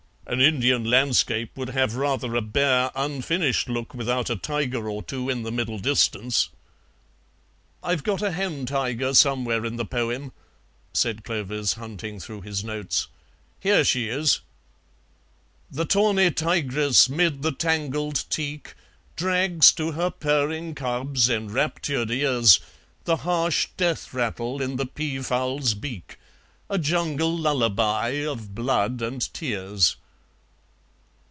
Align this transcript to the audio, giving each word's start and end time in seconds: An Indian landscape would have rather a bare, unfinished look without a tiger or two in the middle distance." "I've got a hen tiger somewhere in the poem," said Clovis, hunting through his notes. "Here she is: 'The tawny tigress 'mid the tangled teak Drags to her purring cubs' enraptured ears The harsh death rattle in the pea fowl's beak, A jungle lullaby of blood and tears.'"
An 0.27 0.39
Indian 0.39 0.85
landscape 0.85 1.57
would 1.57 1.71
have 1.71 1.95
rather 1.97 2.35
a 2.37 2.41
bare, 2.41 2.89
unfinished 2.95 3.67
look 3.67 3.93
without 3.93 4.29
a 4.29 4.37
tiger 4.37 4.87
or 4.89 5.03
two 5.03 5.29
in 5.29 5.43
the 5.43 5.51
middle 5.51 5.77
distance." 5.77 6.47
"I've 7.83 8.05
got 8.05 8.21
a 8.21 8.31
hen 8.31 8.65
tiger 8.65 9.13
somewhere 9.13 9.65
in 9.65 9.75
the 9.75 9.83
poem," 9.83 10.31
said 10.93 11.25
Clovis, 11.25 11.73
hunting 11.73 12.17
through 12.21 12.41
his 12.43 12.63
notes. 12.63 13.07
"Here 13.59 13.83
she 13.83 14.07
is: 14.07 14.39
'The 15.69 15.83
tawny 15.83 16.31
tigress 16.31 17.09
'mid 17.09 17.41
the 17.41 17.51
tangled 17.51 18.23
teak 18.29 18.75
Drags 19.17 19.73
to 19.73 19.91
her 19.93 20.09
purring 20.09 20.75
cubs' 20.75 21.29
enraptured 21.29 22.09
ears 22.09 22.61
The 23.03 23.17
harsh 23.27 23.67
death 23.75 24.13
rattle 24.13 24.61
in 24.61 24.77
the 24.77 24.85
pea 24.85 25.19
fowl's 25.19 25.73
beak, 25.73 26.17
A 26.69 26.77
jungle 26.77 27.37
lullaby 27.37 28.23
of 28.25 28.55
blood 28.55 29.01
and 29.01 29.19
tears.'" 29.33 29.97